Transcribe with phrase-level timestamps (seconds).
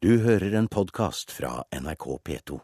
[0.00, 2.54] Du hører en podkast fra NRK P2.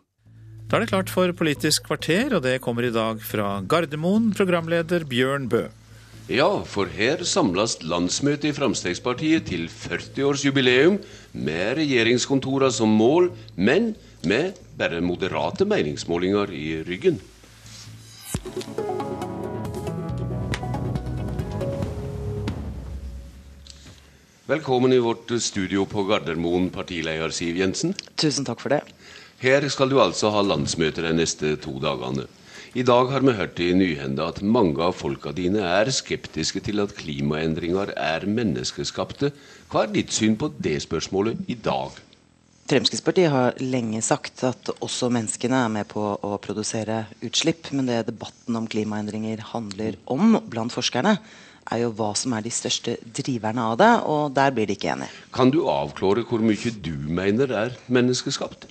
[0.70, 5.04] Da er det klart for Politisk kvarter, og det kommer i dag fra Gardermoen, programleder
[5.04, 5.66] Bjørn Bø.
[6.32, 10.96] Ja, for her samles landsmøtet i Fremskrittspartiet til 40-årsjubileum
[11.36, 13.92] med regjeringskontorene som mål, men
[14.24, 17.20] med bare moderate meningsmålinger i ryggen.
[24.46, 27.96] Velkommen i vårt studio på Gardermoen, partileder Siv Jensen.
[28.14, 28.76] Tusen takk for det.
[29.42, 32.28] Her skal du altså ha landsmøte de neste to dagene.
[32.78, 36.78] I dag har vi hørt i nyhenda at mange av folka dine er skeptiske til
[36.84, 39.32] at klimaendringer er menneskeskapte.
[39.72, 41.98] Hva er ditt syn på det spørsmålet i dag?
[42.70, 47.72] Fremskrittspartiet har lenge sagt at også menneskene er med på å produsere utslipp.
[47.74, 51.16] Men det debatten om klimaendringer handler om blant forskerne,
[51.72, 54.92] er jo hva som er de største driverne av det, og der blir de ikke
[54.94, 55.10] enige.
[55.34, 58.68] Kan du avklare hvor mye du mener er menneskeskapt?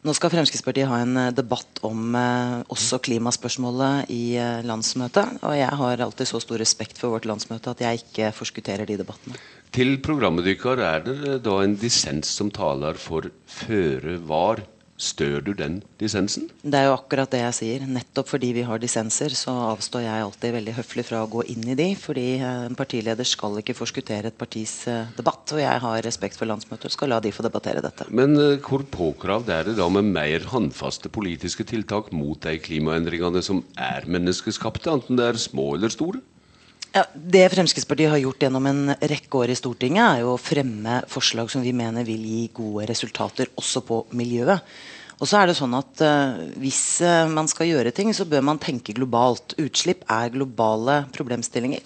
[0.00, 5.42] Nå skal Fremskrittspartiet ha en eh, debatt om eh, også klimaspørsmålet i eh, landsmøtet.
[5.44, 8.96] Og jeg har alltid så stor respekt for vårt landsmøte at jeg ikke forskutterer de
[9.02, 9.36] debattene.
[9.76, 14.64] Til programmet deres er det da en dissens som taler for føre var.
[15.00, 16.50] Stør du den dissensen?
[16.60, 17.84] Det er jo akkurat det jeg sier.
[17.88, 21.64] Nettopp fordi vi har dissenser, så avstår jeg alltid veldig høflig fra å gå inn
[21.72, 21.88] i de.
[21.96, 24.74] Fordi en partileder skal ikke forskuttere et partis
[25.16, 25.54] debatt.
[25.56, 28.10] Og jeg har respekt for landsmøtet og skal la de få debattere dette.
[28.12, 33.64] Men hvor påkravd er det da med mer håndfaste politiske tiltak mot de klimaendringene som
[33.80, 36.20] er menneskeskapte, enten det er små eller store?
[36.90, 40.96] Ja, det Fremskrittspartiet har gjort gjennom en rekke år i Stortinget, er jo å fremme
[41.10, 44.64] forslag som vi mener vil gi gode resultater også på miljøet.
[45.20, 48.42] Og så er det sånn at uh, Hvis uh, man skal gjøre ting, så bør
[48.48, 49.54] man tenke globalt.
[49.60, 51.84] Utslipp er globale problemstillinger.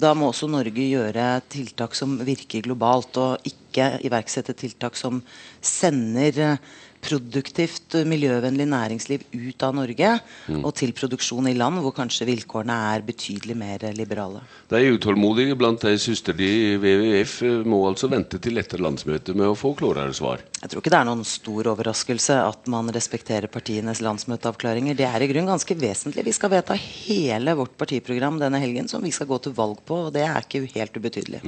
[0.00, 5.22] Da må også Norge gjøre tiltak som virker globalt, og ikke iverksette tiltak som
[5.60, 6.56] sender uh,
[7.00, 10.10] produktivt, miljøvennlig næringsliv ut av Norge
[10.50, 10.60] mm.
[10.60, 14.42] og til produksjon i land hvor kanskje vilkårene er betydelig mer liberale.
[14.70, 17.36] De utålmodige blant de søster i WWF
[17.68, 20.44] må altså vente til etter landsmøtet med å få klarere svar?
[20.60, 24.98] Jeg tror ikke det er noen stor overraskelse at man respekterer partienes landsmøteavklaringer.
[24.98, 26.26] Det er i grunn ganske vesentlig.
[26.28, 30.02] Vi skal vedta hele vårt partiprogram denne helgen som vi skal gå til valg på,
[30.08, 31.42] og det er ikke helt ubetydelig.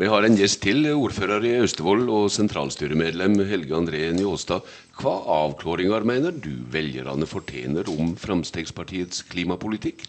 [0.00, 4.64] Vi har en gjest til, ordfører i Austevoll og sentralstyremedlem Helge André Njåstad.
[5.00, 5.14] Hva
[5.46, 10.04] avklaringer mener du velgerne fortjener om Fremskrittspartiets klimapolitikk?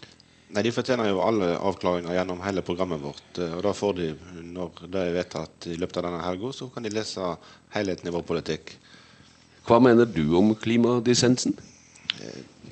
[0.54, 3.38] Nei, De fortjener jo alle avklaringer gjennom hele programmet vårt.
[3.38, 4.08] og da får de,
[4.42, 7.36] Når det er vedtatt i løpet av denne helga, så kan de lese
[7.74, 8.74] helheten i vår politikk.
[9.68, 11.56] Hva mener du om klimadissensen?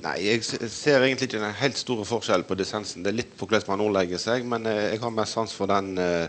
[0.03, 3.03] Nei, Jeg ser egentlig ikke den helt store forskjellen på dissensen.
[3.03, 5.97] Det er litt på hvordan man ordlegger seg, men jeg har mest sans for den
[5.97, 6.27] eh,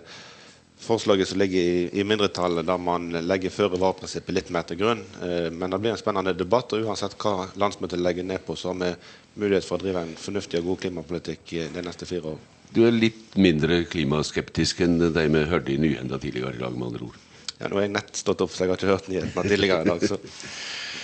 [0.81, 5.03] forslaget som ligger i, i mindretallet, der man legger føre-var-prinsippet litt mer til grunn.
[5.23, 8.73] Eh, men det blir en spennende debatt, og uansett hva landsmøtet legger ned på, så
[8.73, 8.93] har vi
[9.43, 12.41] mulighet for å drive en fornuftig og god klimapolitikk de neste fire år.
[12.75, 16.91] Du er litt mindre klimaskeptisk enn de vi hørte i Nyhenda tidligere i dag, med
[16.91, 17.23] andre ord?
[17.59, 19.93] Ja, nå har jeg nett stått opp, så jeg har ikke hørt nyhetene tidligere i
[19.93, 20.05] dag.
[20.11, 20.21] så...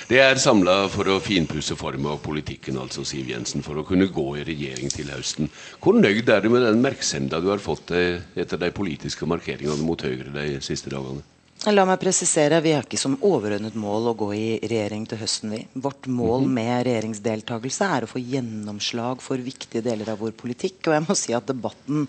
[0.04, 4.10] Det er samla for å finpusse formen av politikken, altså Siv Jensen, for å kunne
[4.12, 5.48] gå i regjering til høsten.
[5.80, 10.04] Hvor nøyd er du med den merksemda du har fått etter de politiske markeringene mot
[10.04, 11.24] Høyre de siste dagene?
[11.72, 15.50] La meg presisere, Vi har ikke som overordnet mål å gå i regjering til høsten.
[15.50, 15.66] vi.
[15.72, 20.82] Vårt mål med regjeringsdeltakelse er å få gjennomslag for viktige deler av vår politikk.
[20.88, 22.06] Og jeg må si at debatten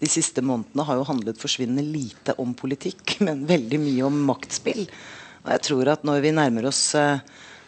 [0.00, 4.88] de siste månedene har jo handlet forsvinnende lite om politikk, men veldig mye om maktspill.
[5.44, 7.20] Og jeg tror at når vi nærmer oss uh,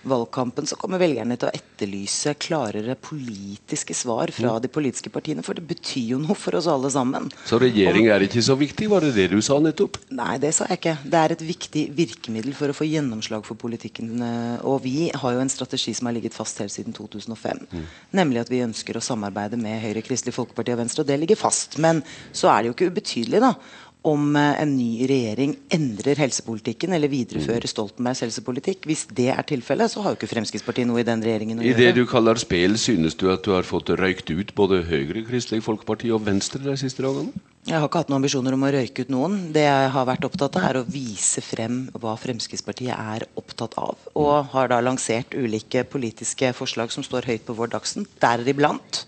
[0.06, 4.62] valgkampen, så kommer velgerne til å etterlyse klarere politiske svar fra mm.
[4.64, 5.44] de politiske partiene.
[5.46, 7.28] For det betyr jo noe for oss alle sammen.
[7.48, 8.88] Så regjering er ikke så viktig?
[8.92, 9.98] Var det det du sa nettopp?
[10.16, 10.96] Nei, det sa jeg ikke.
[11.04, 14.14] Det er et viktig virkemiddel for å få gjennomslag for politikken.
[14.26, 17.66] Eh, og vi har jo en strategi som har ligget fast helt siden 2005.
[17.72, 17.88] Mm.
[18.20, 21.04] Nemlig at vi ønsker å samarbeide med Høyre, Kristelig Folkeparti og Venstre.
[21.04, 21.80] Og det ligger fast.
[21.82, 23.56] Men så er det jo ikke ubetydelig, da
[24.06, 27.72] om eh, en ny regjering endrer helsepolitikken eller viderefører mm.
[27.72, 28.86] Stoltenbergs helsepolitikk.
[28.86, 31.74] Hvis det er tilfellet, så har jo ikke Fremskrittspartiet noe i den regjeringen å gjøre.
[31.74, 35.24] I det du kaller spel, synes du at du har fått røykt ut både Høyre,
[35.26, 37.34] Kristelig Folkeparti og Venstre de siste dagene?
[37.66, 39.40] Jeg har ikke hatt noen ambisjoner om å røyke ut noen.
[39.54, 43.98] Det jeg har vært opptatt av, er å vise frem hva Fremskrittspartiet er opptatt av.
[44.14, 48.06] Og har da lansert ulike politiske forslag som står høyt på vår dagsen.
[48.22, 49.02] Deriblant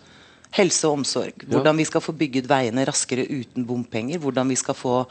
[0.57, 1.45] Helse og omsorg.
[1.49, 4.21] Hvordan vi skal få bygget veiene raskere uten bompenger.
[4.23, 5.03] Hvordan vi skal få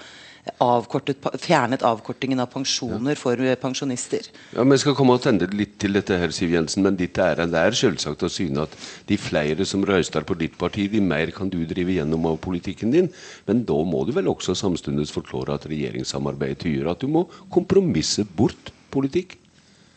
[0.63, 3.19] avkortet, fjernet avkortingen av pensjoner ja.
[3.19, 4.29] for pensjonister.
[4.53, 7.17] Ja, men Jeg skal komme og tende litt til dette, her, Siv Jensen, men ditt
[7.21, 8.77] ærend er selvsagt å syne at
[9.09, 12.93] de flere som røyster på ditt parti, de mer kan du drive gjennom av politikken
[12.95, 13.11] din.
[13.49, 18.25] Men da må du vel også samtidig forklare at regjeringssamarbeidet gjør at du må kompromisse
[18.37, 19.37] bort politikk?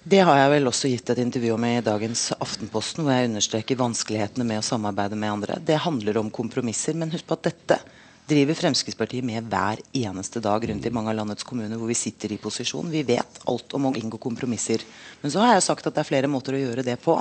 [0.02, 3.76] Det har jeg vel også gitt et intervju om i dagens Aftenposten, hvor jeg understreker
[3.76, 5.58] vanskelighetene med å samarbeide med andre.
[5.60, 7.76] Det handler om kompromisser, men husk på at dette
[8.30, 12.32] driver Fremskrittspartiet med hver eneste dag rundt i mange av landets kommuner hvor vi sitter
[12.32, 12.88] i posisjon.
[12.88, 14.80] Vi vet alt om å inngå kompromisser.
[15.20, 17.18] Men så har jeg sagt at det er flere måter å gjøre det på.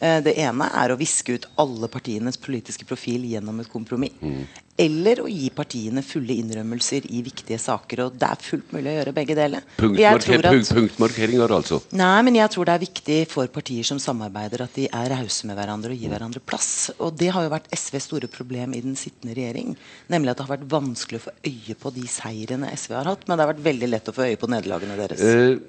[0.00, 4.16] Eh, det ene er å viske ut alle partienes politiske profil gjennom et kompromiss.
[4.24, 4.44] Mm.
[4.80, 8.06] Eller å gi partiene fulle innrømmelser i viktige saker.
[8.06, 9.66] Og det er fullt mulig å gjøre begge deler.
[9.76, 11.82] Punktmarker, at, punktmarkeringer, altså?
[12.00, 15.50] Nei, men jeg tror det er viktig for partier som samarbeider, at de er rause
[15.50, 16.70] med hverandre og gir hverandre plass.
[16.96, 19.76] Og det har jo vært SVs store problem i den sittende regjering.
[20.08, 23.28] Nemlig at det har vært vanskelig å få øye på de seirene SV har hatt,
[23.28, 25.20] men det har vært veldig lett å få øye på nederlagene deres.
[25.28, 25.60] Eh,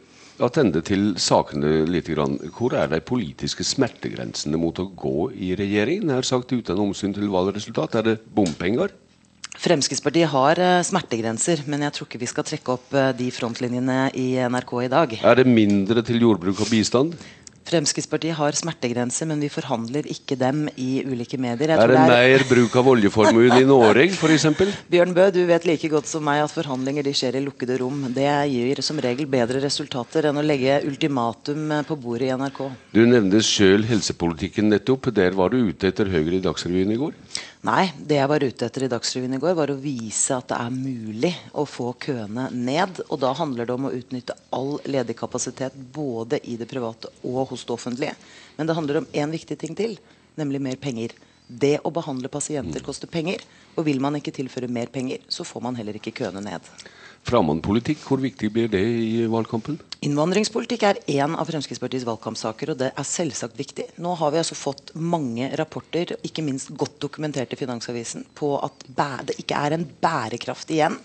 [0.46, 2.10] attende til sakene litt.
[2.56, 6.08] Hvor er de politiske smertegrensene mot å gå i regjering?
[6.10, 8.00] Nær sagt uten omsyn til valgresultat.
[8.00, 8.94] Er det bompenger?
[9.62, 13.98] Fremskrittspartiet har uh, smertegrenser, men jeg tror ikke vi skal trekke opp uh, de frontlinjene
[14.18, 15.16] i NRK i dag.
[15.20, 17.18] Er det mindre til jordbruk og bistand?
[17.68, 21.74] Fremskrittspartiet har smertegrenser, men vi forhandler ikke dem i ulike medier.
[21.76, 22.10] er det, det er...
[22.12, 24.48] mer bruk av oljeformuen i Norge, f.eks.?
[24.92, 28.08] Bjørn Bø, du vet like godt som meg at forhandlinger de skjer i lukkede rom.
[28.16, 32.62] Det gir som regel bedre resultater enn å legge ultimatum på bordet i NRK.
[32.98, 35.12] Du nevnte sjøl helsepolitikken nettopp.
[35.16, 37.16] Der var du ute etter Høyre i Dagsrevyen i går?
[37.62, 40.58] Nei, det jeg var ute etter i Dagsrevyen i går, var å vise at det
[40.58, 43.04] er mulig å få køene ned.
[43.14, 47.52] Og da handler det om å utnytte all ledig kapasitet både i det private og
[47.52, 48.16] hos det offentlige.
[48.58, 49.94] Men det handler om én viktig ting til,
[50.42, 51.14] nemlig mer penger.
[51.52, 53.44] Det å behandle pasienter koster penger.
[53.76, 56.68] Og vil man ikke tilføre mer penger, så får man heller ikke køene ned.
[57.28, 59.78] Framandpolitikk, hvor viktig blir det i valgkampen?
[60.08, 63.86] Innvandringspolitikk er én av Fremskrittspartiets valgkampsaker, og det er selvsagt viktig.
[64.02, 68.88] Nå har vi altså fått mange rapporter, ikke minst godt dokumentert i Finansavisen, på at
[69.28, 70.98] det ikke er en bærekraft igjen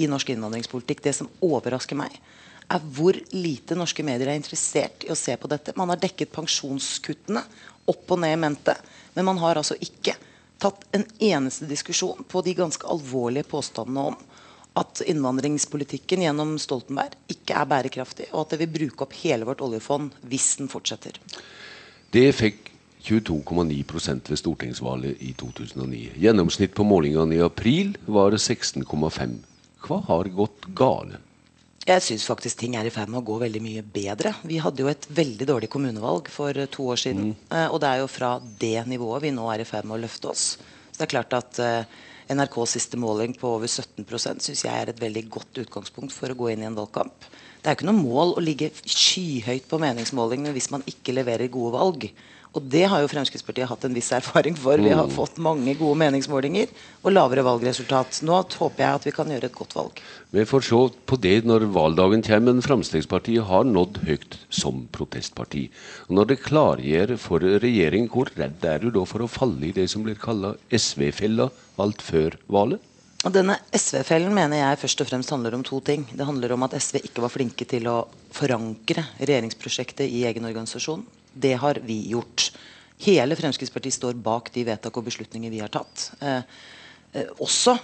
[0.00, 1.04] i norsk innvandringspolitikk.
[1.04, 2.16] Det som overrasker meg,
[2.68, 5.74] er hvor lite norske medier er interessert i å se på dette.
[5.76, 7.42] Man har dekket pensjonskuttene
[7.88, 8.74] opp og ned i mente,
[9.16, 10.16] men man har altså ikke
[10.60, 14.18] tatt en eneste diskusjon på de ganske alvorlige påstandene om
[14.78, 19.62] at innvandringspolitikken gjennom Stoltenberg ikke er bærekraftig, og at det vil bruke opp hele vårt
[19.64, 21.16] oljefond hvis den fortsetter.
[22.14, 22.68] Det fikk
[23.08, 26.18] 22,9% ved stortingsvalget i 2009.
[26.20, 29.38] Gjennomsnitt på målingene i april var 16,5.
[29.86, 31.16] Hva har gått galt?
[31.88, 34.34] Jeg syns faktisk ting er i ferd med å gå veldig mye bedre.
[34.44, 37.30] Vi hadde jo et veldig dårlig kommunevalg for to år siden.
[37.30, 37.46] Mm.
[37.48, 40.02] Eh, og det er jo fra det nivået vi nå er i ferd med å
[40.02, 40.44] løfte oss.
[40.92, 41.98] Så det er klart at uh,
[42.28, 46.36] NRKs siste måling på over 17% syns jeg er et veldig godt utgangspunkt for å
[46.36, 47.24] gå inn i en valgkamp.
[47.62, 51.48] Det er jo ikke noe mål å ligge skyhøyt på meningsmålingene hvis man ikke leverer
[51.54, 52.10] gode valg.
[52.56, 54.80] Og det har jo Fremskrittspartiet hatt en viss erfaring for.
[54.80, 55.12] Vi har mm.
[55.14, 56.70] fått mange gode meningsmålinger
[57.02, 58.22] og lavere valgresultat.
[58.24, 60.00] Nå håper jeg at vi kan gjøre et godt valg.
[60.32, 65.68] Vi får se på det når valgdagen kommer, men Fremskrittspartiet har nådd høyt som protestparti.
[66.08, 69.74] Og når det klargjør for regjering, hvor redd er du da for å falle i
[69.76, 71.50] det som blir kalla SV-fella
[71.84, 72.84] alt før valget?
[73.26, 76.04] Og denne SV-fellen mener jeg først og fremst handler om to ting.
[76.06, 81.02] Det handler om at SV ikke var flinke til å forankre regjeringsprosjektet i egen organisasjon.
[81.38, 82.50] Det har vi gjort.
[83.04, 86.10] Hele Fremskrittspartiet står bak de vedtak og beslutninger vi har tatt.
[86.18, 86.42] Eh,
[87.14, 87.76] eh, også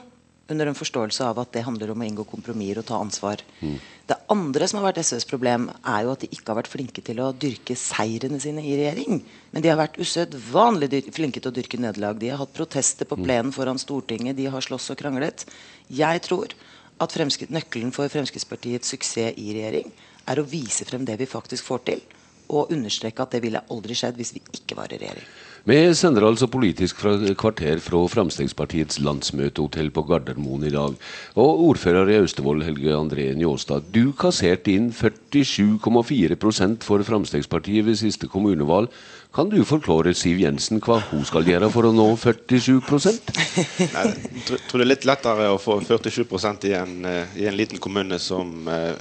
[0.53, 3.41] under en forståelse av at det handler om å inngå kompromisser og ta ansvar.
[3.63, 3.77] Mm.
[4.11, 7.05] Det andre som har vært SVs problem, er jo at de ikke har vært flinke
[7.05, 9.23] til å dyrke seirene sine i regjering.
[9.55, 12.21] Men de har vært usedvanlig flinke til å dyrke nederlag.
[12.21, 13.25] De har hatt protester på mm.
[13.25, 15.47] plenen foran Stortinget, de har slåss og kranglet.
[15.89, 16.53] Jeg tror
[17.01, 19.89] at nøkkelen for Fremskrittspartiets suksess i regjering
[20.29, 22.05] er å vise frem det vi faktisk får til
[22.49, 25.27] og understreke at det ville aldri skjedd hvis vi ikke var i regjering.
[25.65, 26.99] Vi sender altså Politisk
[27.41, 30.93] kvarter fra Fremskrittspartiets landsmøtehotell på Gardermoen i dag.
[31.41, 38.29] Og ordfører i Austevoll, Helge André Njåstad, du kasserte inn 47,4% for Fremskrittspartiet ved siste
[38.29, 38.93] kommunevalg.
[39.35, 44.61] Kan du forklare Siv Jensen hva hun skal gjøre for å nå 47 Nei, Jeg
[44.69, 48.21] tror det er litt lettere å få 47% i en, eh, i en liten kommune
[48.21, 49.01] som eh,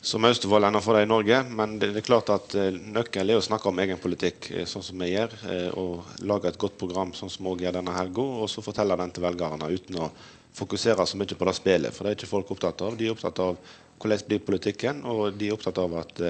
[0.00, 1.40] som Austevoll ennå for det i Norge.
[1.50, 4.84] Men det, er klart at uh, nøkkelen er å snakke om egen politikk, uh, sånn
[4.86, 5.34] som vi gjør.
[5.42, 8.98] Uh, og lage et godt program, sånn som vi gjør denne helga, og så fortelle
[9.00, 10.10] den til velgerne uten å
[10.58, 11.94] fokusere så mye på det spillet.
[11.94, 12.96] For det er ikke folk opptatt av.
[12.98, 13.58] De er opptatt av
[13.98, 16.20] hvordan blir politikken, og de er opptatt av at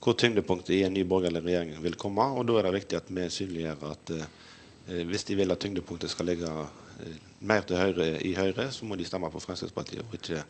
[0.00, 2.24] hvor tyngdepunktet i en ny borgerlig regjering vil komme.
[2.40, 4.12] Og da er det viktig at vi synliggjør at
[5.12, 6.48] hvis de vil at tyngdepunktet skal ligge
[7.44, 10.40] mer til høyre i Høyre, så må de stemme på Fremskrittspartiet og ikke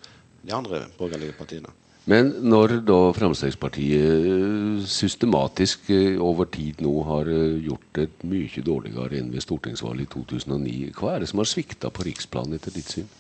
[0.47, 1.75] de andre borgerlige partiene.
[2.09, 8.64] Men når da Fremskrittspartiet eh, systematisk eh, over tid nå har eh, gjort det mye
[8.64, 12.73] dårligere enn ved stortingsvalget i 2009, hva er det som har svikta på riksplan etter
[12.73, 13.11] ditt syn?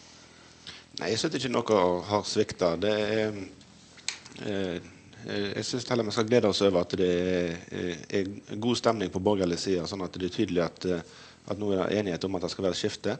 [1.00, 2.72] Nei, Jeg syns ikke noe har svikta.
[2.88, 3.36] Er
[4.48, 4.80] eh,
[5.28, 7.12] Jeg syns heller vi skal glede oss over at det
[8.08, 10.86] er god stemning på borgerlig side, sånn at det er tydelig at,
[11.52, 13.18] at nå er det enighet om at det skal være skifte.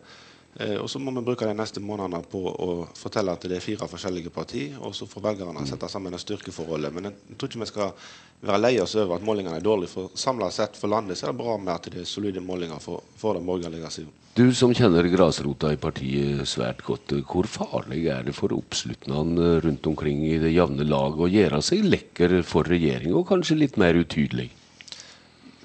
[0.58, 3.64] Eh, og Så må vi bruke de neste månedene på å fortelle at det er
[3.64, 4.78] fire forskjellige partier.
[4.80, 6.94] Og så får velgerne sette sammen det styrkeforholdet.
[6.94, 7.92] Men jeg tror ikke vi skal
[8.40, 9.94] være lei oss over at målingene er dårlige.
[9.94, 12.82] For samla sett for landet så er det bra med at det er solide målinger
[12.82, 14.16] for, for den borgerlige siden.
[14.34, 19.88] Du som kjenner grasrota i partiet svært godt, hvor farlig er det for oppslutningene rundt
[19.90, 23.98] omkring i det jevne lag å gjøre seg lekker for regjeringa, og kanskje litt mer
[23.98, 24.52] utydelig?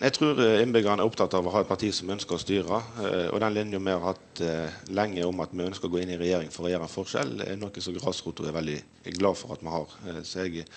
[0.05, 2.77] Jeg tror eh, innbyggerne er opptatt av å ha et parti som ønsker å styre.
[3.01, 6.03] Eh, og den linja vi har hatt eh, lenge om at vi ønsker å gå
[6.03, 8.77] inn i regjering for å gjøre en forskjell, er noe som grasrota er veldig
[9.15, 9.95] glad for at vi har.
[10.21, 10.67] Så jeg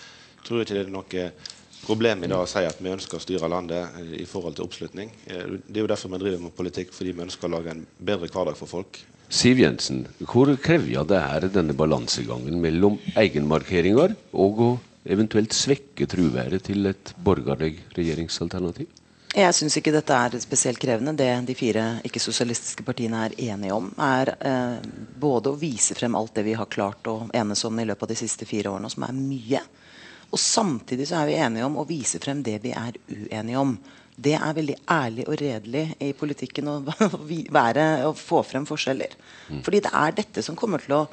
[0.47, 1.27] tror ikke det er noe
[1.83, 5.13] problem i dag å si at vi ønsker å styre landet i forhold til oppslutning.
[5.27, 8.31] Det er jo derfor vi driver med politikk, fordi vi ønsker å lage en bedre
[8.33, 8.97] hverdag for folk.
[9.29, 14.71] Siv Jensen, hvor krevende er denne balansegangen mellom egenmarkeringer og å
[15.05, 18.89] eventuelt svekke truværet til et borgerlig regjeringsalternativ?
[19.29, 21.13] Jeg syns ikke dette er spesielt krevende.
[21.13, 24.87] Det de fire ikke-sosialistiske partiene er enige om, er eh,
[25.21, 28.11] både å vise frem alt det vi har klart å enes om i løpet av
[28.13, 29.61] de siste fire årene, som er mye.
[30.33, 33.77] Og samtidig så er vi enige om å vise frem det vi er uenige om.
[34.19, 36.79] Det er veldig ærlig og redelig i politikken å,
[37.59, 39.13] være, å få frem forskjeller.
[39.49, 39.61] Mm.
[39.65, 41.03] Fordi det er dette som kommer til å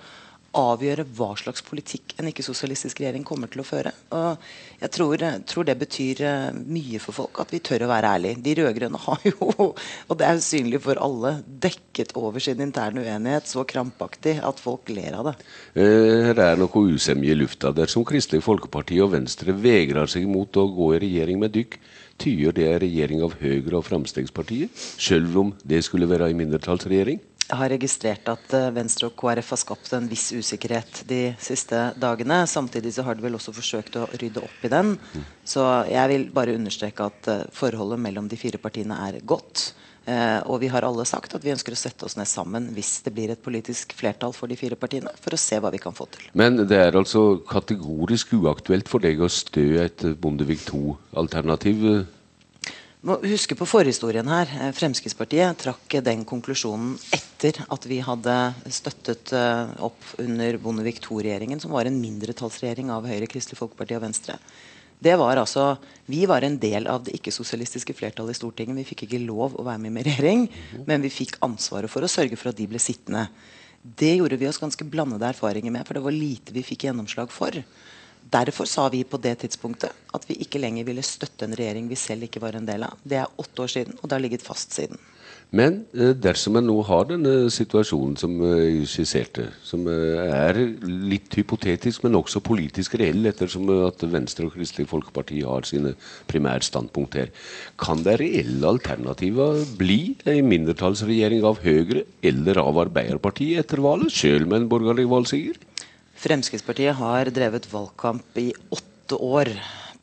[0.57, 3.93] avgjøre hva slags politikk en ikke-sosialistisk regjering kommer til å føre.
[4.17, 4.43] Og
[4.81, 8.41] jeg tror, tror, det betyr eh, mye for folk at vi tør å være ærlige.
[8.45, 9.51] De rød-grønne har jo,
[10.09, 11.37] og det er synlig for alle,
[11.67, 15.37] dekket over sin interne uenighet så krampaktig at folk ler av det.
[15.77, 17.75] Eh, her er noe usemje i lufta.
[17.77, 21.79] Dersom Kristelig Folkeparti og Venstre vegrer seg mot å gå i regjering med dykk,
[22.21, 27.21] tyder det regjering av Høyre og Fremskrittspartiet, selv om det skulle være en mindretallsregjering?
[27.47, 31.79] Jeg har registrert at eh, Venstre og KrF har skapt en viss usikkerhet de siste
[32.03, 32.41] dagene.
[32.51, 34.97] Samtidig så har de vel også forsøkt å rydde opp i den.
[35.47, 39.69] Så jeg vil bare understreke at eh, forholdet mellom de fire partiene er godt.
[40.07, 42.93] Eh, og vi har alle sagt at vi ønsker å sette oss ned sammen hvis
[43.07, 45.95] det blir et politisk flertall for de fire partiene, for å se hva vi kan
[45.95, 46.29] få til.
[46.39, 51.89] Men det er altså kategorisk uaktuelt for deg å stø et Bondevik II-alternativ
[53.07, 54.51] må huske på forhistorien her.
[54.61, 58.37] Eh, Fremskrittspartiet trakk den konklusjonen etter at vi hadde
[58.75, 64.03] støttet eh, opp under Bondevik II-regjeringen, som var en mindretallsregjering av Høyre, Kristelig Folkeparti og
[64.09, 64.39] Venstre.
[64.99, 65.77] Det var altså,
[66.09, 68.79] Vi var en del av det ikke-sosialistiske flertallet i Stortinget.
[68.81, 70.47] Vi fikk ikke lov å være med i regjering,
[70.89, 73.27] men vi fikk ansvaret for å sørge for at de ble sittende.
[73.83, 77.31] Det gjorde vi oss ganske blandede erfaringer med, for det var lite vi fikk gjennomslag
[77.31, 77.61] for.
[78.27, 81.99] Derfor sa vi på det tidspunktet at vi ikke lenger ville støtte en regjering vi
[82.01, 82.97] selv ikke var en del av.
[83.05, 84.99] Det er åtte år siden, og det har ligget fast siden.
[85.55, 90.59] Men eh, dersom en nå har denne situasjonen som eh, jeg skisserte, som eh, er
[90.83, 95.95] litt hypotetisk, men også politisk reell, ettersom at Venstre og Kristelig Folkeparti har sine
[96.33, 97.31] primærstandpunkt her,
[97.79, 104.51] kan det reelle alternativer bli en mindretallsregjering av Høyre eller av Arbeiderpartiet etter valget, sjøl
[104.51, 105.63] med en borgerlig valgseier?
[106.17, 109.51] Fremskrittspartiet har drevet valgkamp i åtte år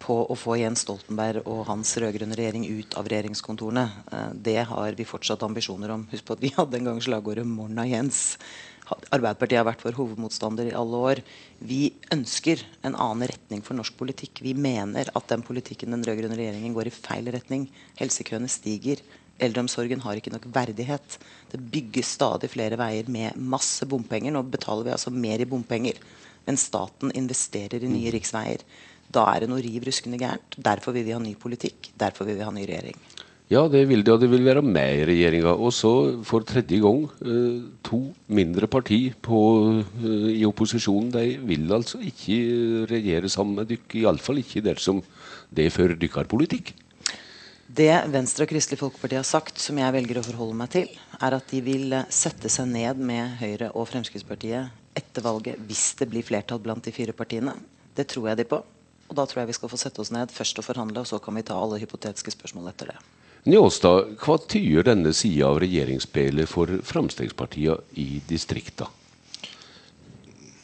[0.03, 3.85] på å få Jens Stoltenberg og hans rød-grønne regjering ut av regjeringskontorene.
[4.11, 6.05] Eh, det har vi fortsatt ambisjoner om.
[6.11, 8.37] Husk på at vi hadde en gang slagordet 'Morna Jens'.
[8.83, 11.23] Arbeiderpartiet har vært vår hovedmotstander i alle år.
[11.63, 14.43] Vi ønsker en annen retning for norsk politikk.
[14.43, 17.69] Vi mener at den politikken den rød-grønne regjeringen går i feil retning.
[17.97, 19.01] Helsekøene stiger.
[19.41, 21.17] Eldreomsorgen har ikke nok verdighet.
[21.51, 24.33] Det bygges stadig flere veier med masse bompenger.
[24.35, 25.97] Nå betaler vi altså mer i bompenger.
[26.45, 28.15] Men staten investerer i nye mm.
[28.17, 28.63] riksveier.
[29.13, 30.57] Da er det noe riv ruskende gærent.
[30.57, 31.91] Derfor vil vi ha ny politikk.
[31.99, 32.99] Derfor vil vi ha ny regjering.
[33.51, 35.51] Ja, det vil det, og det vil være med i regjeringa.
[35.59, 35.91] Og så
[36.25, 37.99] for tredje gang eh, to
[38.33, 39.39] mindre parti på,
[39.99, 41.11] eh, i opposisjonen.
[41.13, 45.03] De vil altså ikke regjere sammen med dere, iallfall ikke dersom
[45.53, 46.73] det fører deres politikk.
[47.73, 51.33] Det Venstre og Kristelig Folkeparti har sagt, som jeg velger å forholde meg til, er
[51.33, 56.05] at de vil eh, sette seg ned med Høyre og Fremskrittspartiet etter valget hvis det
[56.11, 57.55] blir flertall blant de fire partiene.
[57.97, 58.59] Det tror jeg de på.
[59.09, 61.17] Og da tror jeg vi skal få sette oss ned først og forhandle, og så
[61.23, 62.99] kan vi ta alle hypotetiske spørsmål etter det.
[63.49, 68.91] Njåstad, hva tyder denne sida av regjeringsspillet for Fremskrittspartiet i distrikta?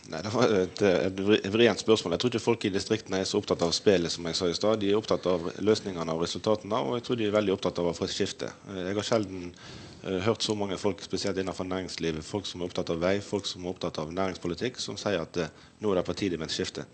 [0.10, 2.16] Nei, Det var et, et vrient spørsmål.
[2.16, 4.56] Jeg tror ikke folk i distriktene er så opptatt av spillet som jeg sa i
[4.58, 4.80] stad.
[4.82, 7.92] De er opptatt av løsningene og resultatene, og jeg tror de er veldig opptatt av
[7.92, 8.50] å få et skifte.
[8.74, 12.90] Jeg har sjelden uh, hørt så mange folk, spesielt innenfor næringslivet, folk som er opptatt
[12.96, 15.52] av vei, folk som er opptatt av næringspolitikk, som sier at uh,
[15.84, 16.88] nå er det på tide med et skifte.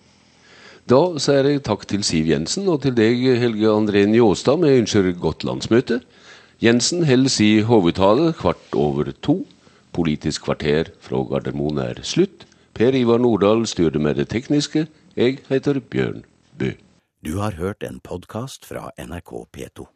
[0.92, 4.60] Da sier jeg takk til Siv Jensen og til deg, Helge André Njåstad.
[4.62, 6.02] Vi ønsker godt landsmøte.
[6.62, 9.40] Jensen holder sin hovedtale kvart over to.
[9.96, 12.44] Politisk kvarter fra Gardermoen er slutt.
[12.76, 14.82] Per Ivar Nordahl styrer med det tekniske.
[15.16, 16.26] Jeg heter Bjørn
[16.60, 16.74] Bø.
[17.24, 19.95] Du har hørt en podkast fra NRK P2.